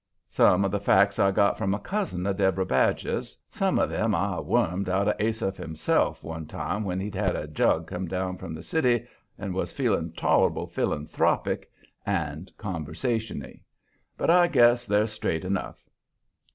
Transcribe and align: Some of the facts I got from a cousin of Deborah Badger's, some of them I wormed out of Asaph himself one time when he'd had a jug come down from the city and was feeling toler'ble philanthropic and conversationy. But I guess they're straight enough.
Some 0.29 0.65
of 0.65 0.71
the 0.71 0.79
facts 0.79 1.19
I 1.19 1.29
got 1.29 1.59
from 1.59 1.75
a 1.75 1.79
cousin 1.79 2.25
of 2.25 2.35
Deborah 2.37 2.65
Badger's, 2.65 3.37
some 3.51 3.77
of 3.77 3.91
them 3.91 4.15
I 4.15 4.39
wormed 4.39 4.89
out 4.89 5.07
of 5.07 5.13
Asaph 5.19 5.57
himself 5.57 6.23
one 6.23 6.47
time 6.47 6.83
when 6.83 6.99
he'd 6.99 7.13
had 7.13 7.35
a 7.35 7.45
jug 7.47 7.85
come 7.85 8.07
down 8.07 8.39
from 8.39 8.55
the 8.55 8.63
city 8.63 9.05
and 9.37 9.53
was 9.53 9.71
feeling 9.71 10.11
toler'ble 10.13 10.65
philanthropic 10.71 11.69
and 12.03 12.51
conversationy. 12.57 13.61
But 14.17 14.31
I 14.31 14.47
guess 14.47 14.87
they're 14.87 15.05
straight 15.05 15.45
enough. 15.45 15.87